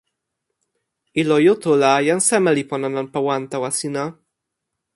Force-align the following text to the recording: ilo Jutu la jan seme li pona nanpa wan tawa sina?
ilo 1.23 1.37
Jutu 1.43 1.71
la 1.81 1.91
jan 2.07 2.21
seme 2.27 2.51
li 2.57 2.63
pona 2.69 2.87
nanpa 2.95 3.19
wan 3.27 3.43
tawa 3.51 3.69
sina? 3.79 4.03